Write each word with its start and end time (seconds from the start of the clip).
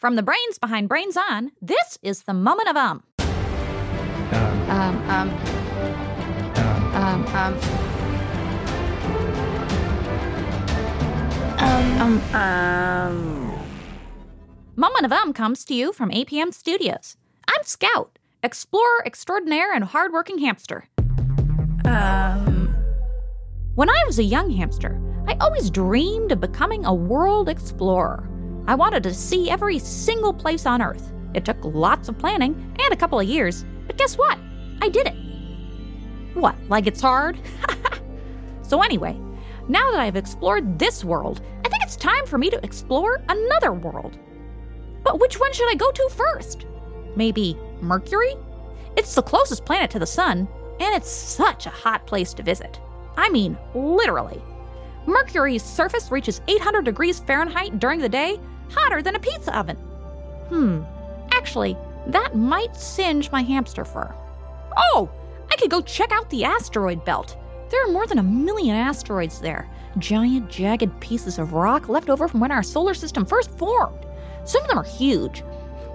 From 0.00 0.16
the 0.16 0.22
brains 0.22 0.58
behind 0.58 0.88
Brains 0.88 1.14
On, 1.14 1.52
this 1.60 1.98
is 2.02 2.22
the 2.22 2.32
moment 2.32 2.70
of 2.70 2.76
um. 2.76 3.02
Um, 3.18 3.28
Um, 4.70 4.96
um, 5.10 5.30
um, 6.94 7.26
um, 7.36 7.54
um, 12.00 12.00
um, 12.00 12.34
um. 12.34 13.66
Moment 14.74 15.04
of 15.04 15.12
um 15.12 15.34
comes 15.34 15.66
to 15.66 15.74
you 15.74 15.92
from 15.92 16.08
APM 16.08 16.54
Studios. 16.54 17.18
I'm 17.46 17.62
Scout, 17.64 18.18
explorer 18.42 19.02
extraordinaire 19.04 19.70
and 19.74 19.84
hardworking 19.84 20.38
hamster. 20.38 20.84
Um, 21.84 22.74
When 23.74 23.90
I 23.90 24.02
was 24.06 24.18
a 24.18 24.24
young 24.24 24.48
hamster, 24.48 24.98
I 25.28 25.36
always 25.42 25.68
dreamed 25.68 26.32
of 26.32 26.40
becoming 26.40 26.86
a 26.86 26.94
world 26.94 27.50
explorer. 27.50 28.29
I 28.66 28.74
wanted 28.74 29.02
to 29.04 29.14
see 29.14 29.50
every 29.50 29.78
single 29.78 30.32
place 30.32 30.66
on 30.66 30.82
Earth. 30.82 31.12
It 31.34 31.44
took 31.44 31.58
lots 31.62 32.08
of 32.08 32.18
planning 32.18 32.54
and 32.82 32.92
a 32.92 32.96
couple 32.96 33.20
of 33.20 33.28
years, 33.28 33.64
but 33.86 33.96
guess 33.96 34.16
what? 34.18 34.38
I 34.82 34.88
did 34.88 35.06
it. 35.06 35.14
What, 36.34 36.56
like 36.68 36.86
it's 36.86 37.00
hard? 37.00 37.38
so, 38.62 38.82
anyway, 38.82 39.18
now 39.68 39.90
that 39.90 40.00
I've 40.00 40.16
explored 40.16 40.78
this 40.78 41.04
world, 41.04 41.40
I 41.64 41.68
think 41.68 41.82
it's 41.82 41.96
time 41.96 42.26
for 42.26 42.38
me 42.38 42.50
to 42.50 42.64
explore 42.64 43.22
another 43.28 43.72
world. 43.72 44.18
But 45.02 45.20
which 45.20 45.38
one 45.38 45.52
should 45.52 45.70
I 45.70 45.74
go 45.74 45.90
to 45.90 46.10
first? 46.10 46.66
Maybe 47.16 47.56
Mercury? 47.80 48.34
It's 48.96 49.14
the 49.14 49.22
closest 49.22 49.64
planet 49.64 49.90
to 49.92 49.98
the 49.98 50.06
Sun, 50.06 50.48
and 50.80 50.94
it's 50.94 51.10
such 51.10 51.66
a 51.66 51.70
hot 51.70 52.06
place 52.06 52.34
to 52.34 52.42
visit. 52.42 52.80
I 53.16 53.28
mean, 53.30 53.56
literally. 53.74 54.42
Mercury's 55.06 55.62
surface 55.62 56.10
reaches 56.10 56.40
800 56.48 56.84
degrees 56.84 57.20
Fahrenheit 57.20 57.78
during 57.78 58.00
the 58.00 58.08
day, 58.08 58.38
hotter 58.70 59.02
than 59.02 59.16
a 59.16 59.20
pizza 59.20 59.56
oven. 59.56 59.76
Hmm, 60.48 60.82
actually, 61.32 61.76
that 62.06 62.36
might 62.36 62.76
singe 62.76 63.30
my 63.30 63.42
hamster 63.42 63.84
fur. 63.84 64.14
Oh, 64.76 65.10
I 65.50 65.56
could 65.56 65.70
go 65.70 65.80
check 65.80 66.12
out 66.12 66.28
the 66.30 66.44
asteroid 66.44 67.04
belt. 67.04 67.36
There 67.70 67.84
are 67.84 67.92
more 67.92 68.06
than 68.06 68.18
a 68.18 68.22
million 68.22 68.76
asteroids 68.76 69.40
there. 69.40 69.68
Giant, 69.98 70.50
jagged 70.50 70.98
pieces 71.00 71.38
of 71.38 71.52
rock 71.52 71.88
left 71.88 72.10
over 72.10 72.28
from 72.28 72.40
when 72.40 72.52
our 72.52 72.62
solar 72.62 72.94
system 72.94 73.24
first 73.24 73.50
formed. 73.58 74.06
Some 74.44 74.62
of 74.62 74.68
them 74.68 74.78
are 74.78 74.84
huge, 74.84 75.44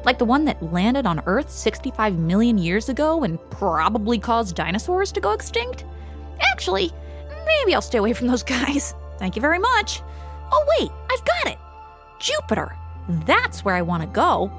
like 0.05 0.17
the 0.17 0.25
one 0.25 0.45
that 0.45 0.61
landed 0.71 1.05
on 1.05 1.23
Earth 1.25 1.49
65 1.49 2.17
million 2.17 2.57
years 2.57 2.89
ago 2.89 3.23
and 3.23 3.39
probably 3.49 4.19
caused 4.19 4.55
dinosaurs 4.55 5.11
to 5.13 5.19
go 5.19 5.31
extinct. 5.31 5.85
Actually, 6.39 6.91
maybe 7.45 7.73
I'll 7.73 7.81
stay 7.81 7.97
away 7.97 8.13
from 8.13 8.27
those 8.27 8.43
guys. 8.43 8.93
Thank 9.17 9.35
you 9.35 9.41
very 9.41 9.59
much. 9.59 10.01
Oh, 10.51 10.65
wait, 10.79 10.91
I've 11.09 11.25
got 11.25 11.53
it. 11.53 11.59
Jupiter. 12.19 12.75
That's 13.07 13.63
where 13.63 13.75
I 13.75 13.81
want 13.81 14.03
to 14.03 14.07
go. 14.07 14.51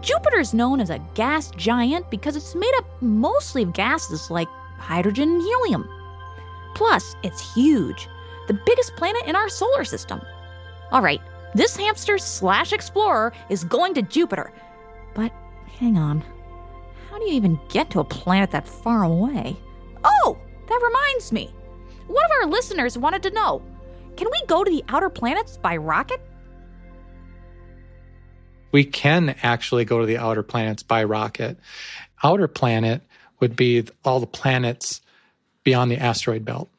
Jupiter's 0.00 0.54
known 0.54 0.80
as 0.80 0.90
a 0.90 1.00
gas 1.14 1.50
giant 1.50 2.08
because 2.10 2.36
it's 2.36 2.54
made 2.54 2.72
up 2.76 2.86
mostly 3.02 3.62
of 3.64 3.72
gases 3.72 4.30
like 4.30 4.48
hydrogen 4.78 5.28
and 5.28 5.42
helium. 5.42 5.88
Plus, 6.74 7.16
it's 7.22 7.54
huge, 7.54 8.08
the 8.48 8.58
biggest 8.64 8.96
planet 8.96 9.22
in 9.26 9.36
our 9.36 9.48
solar 9.48 9.84
system. 9.84 10.20
All 10.92 11.02
right, 11.02 11.20
this 11.54 11.76
hamster 11.76 12.16
slash 12.16 12.72
explorer 12.72 13.32
is 13.48 13.64
going 13.64 13.94
to 13.94 14.02
Jupiter. 14.02 14.52
But 15.14 15.32
hang 15.78 15.98
on. 15.98 16.24
How 17.10 17.18
do 17.18 17.24
you 17.24 17.32
even 17.34 17.60
get 17.68 17.90
to 17.90 18.00
a 18.00 18.04
planet 18.04 18.52
that 18.52 18.68
far 18.68 19.02
away? 19.02 19.56
Oh, 20.04 20.38
that 20.68 20.80
reminds 20.82 21.32
me. 21.32 21.52
One 22.06 22.24
of 22.24 22.30
our 22.40 22.46
listeners 22.46 22.96
wanted 22.96 23.22
to 23.24 23.30
know 23.30 23.62
can 24.20 24.28
we 24.30 24.46
go 24.46 24.62
to 24.62 24.70
the 24.70 24.84
outer 24.88 25.08
planets 25.08 25.56
by 25.56 25.78
rocket? 25.78 26.20
we 28.72 28.84
can 28.84 29.34
actually 29.42 29.84
go 29.84 30.00
to 30.00 30.06
the 30.06 30.18
outer 30.18 30.42
planets 30.42 30.82
by 30.82 31.04
rocket. 31.04 31.58
Outer 32.22 32.48
planet 32.48 33.02
would 33.40 33.56
be 33.56 33.84
all 34.04 34.20
the 34.20 34.26
planets 34.26 35.00
beyond 35.64 35.90
the 35.90 35.96
asteroid 35.96 36.44
belt. 36.44 36.70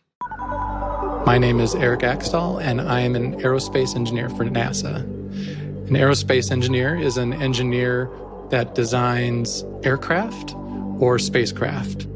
My 1.25 1.37
name 1.37 1.59
is 1.59 1.75
Erik 1.75 2.01
Axdahl, 2.01 2.61
and 2.61 2.81
I 2.81 3.01
am 3.01 3.15
an 3.15 3.39
aerospace 3.41 3.95
engineer 3.95 4.29
for 4.29 4.45
NASA. 4.45 4.97
An 5.01 5.95
aerospace 5.95 6.51
engineer 6.51 6.95
is 6.95 7.17
an 7.17 7.33
engineer 7.33 8.09
that 8.49 8.75
designs 8.75 9.65
aircraft 9.83 10.55
or 10.99 11.19
spacecraft. 11.19 12.07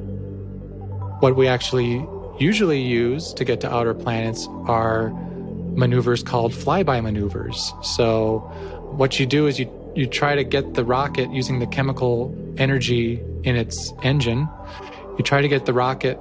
What 1.20 1.36
we 1.36 1.48
actually 1.48 2.06
usually 2.40 2.82
use 2.82 3.34
to 3.34 3.46
get 3.46 3.62
to 3.62 3.74
outer 3.74 3.94
planets 3.94 4.48
are 4.66 5.10
maneuvers 5.76 6.24
called 6.24 6.52
flyby 6.54 7.02
maneuvers. 7.04 7.74
So, 7.82 8.40
what 8.98 9.20
you 9.20 9.26
do 9.26 9.48
is 9.48 9.60
you, 9.60 9.70
you 9.96 10.08
try 10.08 10.36
to 10.36 10.44
get 10.44 10.74
the 10.74 10.86
rocket 10.86 11.32
using 11.32 11.60
the 11.60 11.68
chemical 11.68 12.34
energy 12.58 13.22
in 13.44 13.56
its 13.56 13.94
engine. 14.04 14.48
You 15.18 15.24
try 15.24 15.42
to 15.42 15.48
get 15.48 15.66
the 15.66 15.74
rocket 15.74 16.20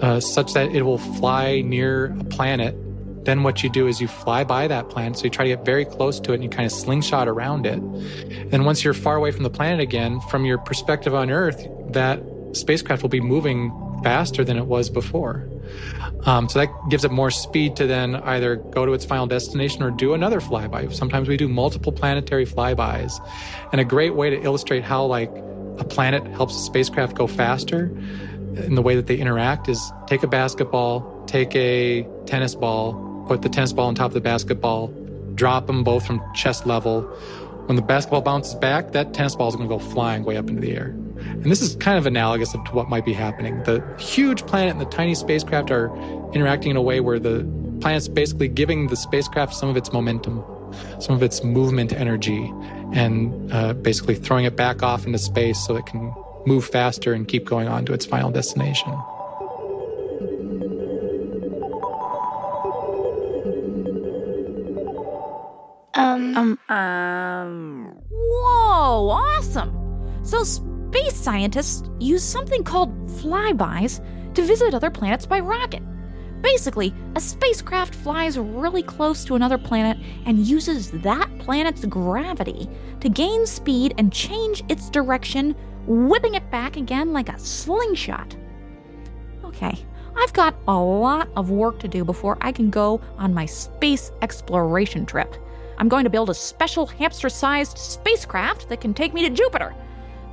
uh, 0.00 0.20
such 0.20 0.52
that 0.54 0.74
it 0.74 0.82
will 0.82 0.98
fly 0.98 1.62
near 1.62 2.16
a 2.20 2.24
planet. 2.24 2.74
Then 3.24 3.42
what 3.42 3.62
you 3.62 3.70
do 3.70 3.88
is 3.88 4.00
you 4.00 4.08
fly 4.08 4.44
by 4.44 4.68
that 4.68 4.88
planet. 4.88 5.18
So 5.18 5.24
you 5.24 5.30
try 5.30 5.46
to 5.46 5.56
get 5.56 5.64
very 5.64 5.84
close 5.84 6.20
to 6.20 6.32
it 6.32 6.36
and 6.36 6.44
you 6.44 6.50
kind 6.50 6.64
of 6.64 6.72
slingshot 6.72 7.28
around 7.28 7.66
it. 7.66 7.78
And 8.52 8.64
once 8.64 8.84
you're 8.84 8.94
far 8.94 9.16
away 9.16 9.32
from 9.32 9.42
the 9.42 9.50
planet 9.50 9.80
again, 9.80 10.20
from 10.30 10.44
your 10.44 10.58
perspective 10.58 11.14
on 11.14 11.30
Earth, 11.30 11.66
that 11.88 12.22
spacecraft 12.52 13.02
will 13.02 13.08
be 13.08 13.20
moving 13.20 13.72
faster 14.02 14.44
than 14.44 14.56
it 14.56 14.66
was 14.66 14.90
before. 14.90 15.48
Um, 16.24 16.48
so 16.48 16.58
that 16.58 16.68
gives 16.90 17.04
it 17.04 17.10
more 17.10 17.30
speed 17.30 17.76
to 17.76 17.86
then 17.86 18.16
either 18.16 18.56
go 18.56 18.86
to 18.86 18.92
its 18.92 19.04
final 19.04 19.26
destination 19.26 19.82
or 19.82 19.90
do 19.90 20.14
another 20.14 20.40
flyby. 20.40 20.92
Sometimes 20.92 21.28
we 21.28 21.36
do 21.36 21.48
multiple 21.48 21.92
planetary 21.92 22.46
flybys. 22.46 23.12
And 23.72 23.80
a 23.80 23.84
great 23.84 24.14
way 24.14 24.30
to 24.30 24.40
illustrate 24.40 24.82
how 24.82 25.04
like 25.04 25.30
a 25.78 25.84
planet 25.84 26.26
helps 26.28 26.56
a 26.56 26.60
spacecraft 26.60 27.16
go 27.16 27.26
faster 27.26 27.90
in 28.56 28.74
the 28.74 28.82
way 28.82 28.96
that 28.96 29.06
they 29.06 29.16
interact 29.16 29.68
is 29.68 29.92
take 30.06 30.22
a 30.22 30.26
basketball, 30.26 31.24
take 31.26 31.54
a 31.54 32.06
tennis 32.26 32.54
ball, 32.54 33.24
put 33.28 33.42
the 33.42 33.48
tennis 33.48 33.72
ball 33.72 33.88
on 33.88 33.94
top 33.94 34.08
of 34.08 34.14
the 34.14 34.20
basketball, 34.20 34.88
drop 35.34 35.66
them 35.66 35.84
both 35.84 36.06
from 36.06 36.22
chest 36.34 36.66
level. 36.66 37.02
When 37.66 37.76
the 37.76 37.82
basketball 37.82 38.22
bounces 38.22 38.54
back, 38.54 38.92
that 38.92 39.12
tennis 39.12 39.36
ball 39.36 39.48
is 39.48 39.56
going 39.56 39.68
to 39.68 39.74
go 39.74 39.78
flying 39.78 40.24
way 40.24 40.36
up 40.36 40.48
into 40.48 40.60
the 40.60 40.72
air. 40.74 40.96
And 41.30 41.44
this 41.44 41.60
is 41.60 41.76
kind 41.76 41.98
of 41.98 42.06
analogous 42.06 42.52
to 42.52 42.58
what 42.58 42.88
might 42.88 43.04
be 43.04 43.12
happening. 43.12 43.62
The 43.64 43.84
huge 43.98 44.46
planet 44.46 44.72
and 44.72 44.80
the 44.80 44.86
tiny 44.86 45.14
spacecraft 45.14 45.70
are 45.70 45.94
interacting 46.32 46.70
in 46.70 46.76
a 46.76 46.82
way 46.82 47.00
where 47.00 47.18
the 47.18 47.46
planet's 47.80 48.08
basically 48.08 48.48
giving 48.48 48.88
the 48.88 48.96
spacecraft 48.96 49.54
some 49.54 49.68
of 49.68 49.76
its 49.76 49.92
momentum, 49.92 50.44
some 51.00 51.14
of 51.14 51.22
its 51.22 51.44
movement 51.44 51.92
energy, 51.92 52.52
and 52.92 53.52
uh, 53.52 53.74
basically 53.74 54.14
throwing 54.14 54.44
it 54.44 54.56
back 54.56 54.82
off 54.82 55.06
into 55.06 55.18
space 55.18 55.58
so 55.66 55.76
it 55.76 55.86
can 55.86 56.14
move 56.46 56.64
faster 56.64 57.12
and 57.12 57.28
keep 57.28 57.44
going 57.44 57.68
on 57.68 57.84
to 57.84 57.92
its 57.92 58.06
final 58.06 58.30
destination. 58.30 58.92
Um, 65.94 66.36
Um, 66.36 66.58
um. 66.68 67.92
Whoa, 68.10 69.08
awesome! 69.10 69.72
So, 70.22 70.44
space 70.96 71.14
scientists 71.14 71.90
use 72.00 72.24
something 72.24 72.64
called 72.64 72.90
flybys 73.20 74.00
to 74.34 74.42
visit 74.42 74.72
other 74.72 74.90
planets 74.90 75.26
by 75.26 75.38
rocket. 75.38 75.82
Basically, 76.40 76.94
a 77.14 77.20
spacecraft 77.20 77.94
flies 77.94 78.38
really 78.38 78.82
close 78.82 79.22
to 79.26 79.34
another 79.34 79.58
planet 79.58 79.98
and 80.24 80.38
uses 80.38 80.90
that 81.02 81.28
planet's 81.38 81.84
gravity 81.84 82.66
to 83.00 83.10
gain 83.10 83.46
speed 83.46 83.92
and 83.98 84.10
change 84.10 84.62
its 84.70 84.88
direction, 84.88 85.54
whipping 85.86 86.34
it 86.34 86.50
back 86.50 86.78
again 86.78 87.12
like 87.12 87.28
a 87.28 87.38
slingshot. 87.38 88.34
Okay, 89.44 89.74
I've 90.16 90.32
got 90.32 90.56
a 90.66 90.78
lot 90.78 91.28
of 91.36 91.50
work 91.50 91.78
to 91.80 91.88
do 91.88 92.06
before 92.06 92.38
I 92.40 92.52
can 92.52 92.70
go 92.70 93.02
on 93.18 93.34
my 93.34 93.44
space 93.44 94.12
exploration 94.22 95.04
trip. 95.04 95.34
I'm 95.76 95.90
going 95.90 96.04
to 96.04 96.10
build 96.10 96.30
a 96.30 96.34
special 96.34 96.86
hamster 96.86 97.28
sized 97.28 97.76
spacecraft 97.76 98.70
that 98.70 98.80
can 98.80 98.94
take 98.94 99.12
me 99.12 99.28
to 99.28 99.30
Jupiter. 99.30 99.74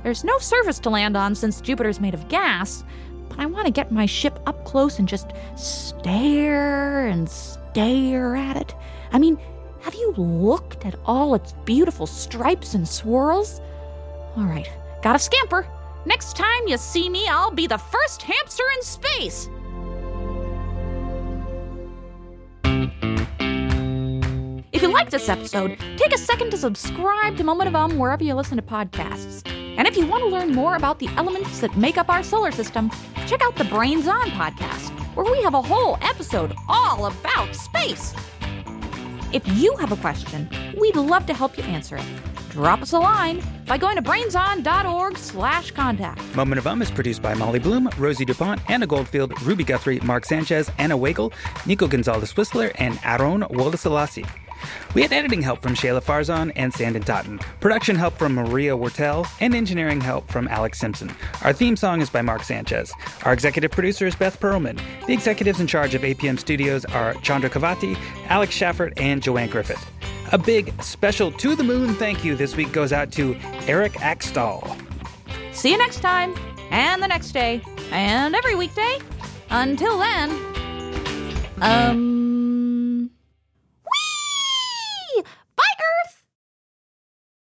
There's 0.04 0.22
no 0.22 0.38
surface 0.38 0.78
to 0.80 0.90
land 0.90 1.16
on 1.16 1.34
since 1.34 1.62
Jupiter's 1.62 1.98
made 1.98 2.12
of 2.12 2.28
gas, 2.28 2.84
but 3.30 3.40
I 3.40 3.46
want 3.46 3.64
to 3.64 3.72
get 3.72 3.90
my 3.90 4.04
ship 4.04 4.38
up 4.46 4.62
close 4.66 4.98
and 4.98 5.08
just 5.08 5.32
stare 5.56 7.06
and 7.06 7.26
stare 7.26 8.36
at 8.36 8.58
it. 8.58 8.74
I 9.12 9.18
mean, 9.18 9.38
have 9.80 9.94
you 9.94 10.12
looked 10.12 10.84
at 10.84 10.94
all 11.06 11.34
its 11.34 11.54
beautiful 11.64 12.06
stripes 12.06 12.74
and 12.74 12.86
swirls? 12.86 13.62
All 14.36 14.44
right, 14.44 14.70
gotta 15.02 15.18
scamper. 15.18 15.66
Next 16.04 16.36
time 16.36 16.68
you 16.68 16.76
see 16.76 17.08
me, 17.08 17.26
I'll 17.26 17.50
be 17.50 17.66
the 17.66 17.78
first 17.78 18.20
hamster 18.20 18.64
in 18.76 18.82
space. 18.82 19.48
If 24.70 24.82
you 24.82 24.88
liked 24.88 25.12
this 25.12 25.30
episode, 25.30 25.78
take 25.96 26.12
a 26.12 26.18
second 26.18 26.50
to 26.50 26.58
subscribe 26.58 27.38
to 27.38 27.44
Moment 27.44 27.68
of 27.68 27.74
Um 27.74 27.98
wherever 27.98 28.22
you 28.22 28.34
listen 28.34 28.58
to 28.58 28.62
podcasts. 28.62 29.53
And 29.76 29.88
if 29.88 29.96
you 29.96 30.06
want 30.06 30.22
to 30.22 30.28
learn 30.28 30.52
more 30.52 30.76
about 30.76 30.98
the 30.98 31.08
elements 31.16 31.60
that 31.60 31.76
make 31.76 31.98
up 31.98 32.08
our 32.08 32.22
solar 32.22 32.52
system, 32.52 32.90
check 33.26 33.42
out 33.42 33.56
the 33.56 33.64
Brains 33.64 34.06
On 34.06 34.28
podcast, 34.30 34.90
where 35.16 35.30
we 35.30 35.42
have 35.42 35.54
a 35.54 35.62
whole 35.62 35.98
episode 36.00 36.54
all 36.68 37.06
about 37.06 37.54
space. 37.54 38.14
If 39.32 39.42
you 39.58 39.74
have 39.76 39.90
a 39.90 39.96
question, 39.96 40.48
we'd 40.78 40.96
love 40.96 41.26
to 41.26 41.34
help 41.34 41.58
you 41.58 41.64
answer 41.64 41.96
it. 41.96 42.04
drop 42.50 42.82
us 42.82 42.92
a 42.92 42.98
line 42.98 43.42
by 43.66 43.76
going 43.76 43.96
to 43.96 44.02
brainson.org 44.02 45.18
slash 45.18 45.72
contact. 45.72 46.20
Moment 46.36 46.60
of 46.60 46.66
Um 46.68 46.80
is 46.82 46.90
produced 46.92 47.20
by 47.20 47.34
Molly 47.34 47.58
Bloom, 47.58 47.90
Rosie 47.98 48.24
DuPont, 48.24 48.60
Anna 48.70 48.86
Goldfield, 48.86 49.40
Ruby 49.42 49.64
Guthrie, 49.64 49.98
Marc 50.00 50.24
Sanchez, 50.24 50.70
Anna 50.78 50.96
Weggel, 50.96 51.32
Nico 51.66 51.88
Gonzalez 51.88 52.32
Wisler, 52.34 52.70
and 52.76 52.96
Aron 53.04 53.40
Woldeslassie. 53.50 54.24
We 54.94 55.02
had 55.02 55.12
editing 55.12 55.42
help 55.42 55.62
from 55.62 55.74
Shahla 55.74 56.02
Farzan 56.02 56.52
and 56.56 56.72
Sanden 56.72 57.02
Totten, 57.02 57.38
production 57.60 57.96
help 57.96 58.16
from 58.16 58.34
Maria 58.34 58.76
Wortel, 58.76 59.26
and 59.40 59.54
engineering 59.54 60.00
help 60.00 60.28
from 60.28 60.48
Alex 60.48 60.78
Simpson. 60.78 61.10
Our 61.42 61.52
theme 61.52 61.76
song 61.76 62.00
is 62.00 62.10
by 62.10 62.22
Marc 62.22 62.42
Sanchez. 62.42 62.92
Our 63.24 63.32
executive 63.32 63.70
producer 63.70 64.06
is 64.06 64.14
Beth 64.14 64.38
Perlman. 64.40 64.80
The 65.06 65.12
executives 65.12 65.60
in 65.60 65.66
charge 65.66 65.94
of 65.94 66.02
APM 66.02 66.38
Studios 66.38 66.84
are 66.86 67.14
Chandra 67.14 67.50
Kavati, 67.50 67.96
Alex 68.28 68.56
Shaffert, 68.56 68.92
and 68.96 69.22
Joanne 69.22 69.50
Griffith. 69.50 69.84
A 70.32 70.38
big 70.38 70.72
special 70.82 71.30
to 71.32 71.54
the 71.54 71.64
moon 71.64 71.94
thank 71.94 72.24
you 72.24 72.34
this 72.34 72.56
week 72.56 72.72
goes 72.72 72.92
out 72.92 73.12
to 73.12 73.36
Erik 73.66 73.92
Axdahl. 73.94 74.80
See 75.52 75.70
you 75.70 75.78
next 75.78 76.00
time, 76.00 76.34
and 76.70 77.02
the 77.02 77.08
next 77.08 77.32
day, 77.32 77.62
and 77.92 78.34
every 78.34 78.54
weekday. 78.54 78.98
Until 79.50 79.98
then, 79.98 80.30
um. 81.60 82.23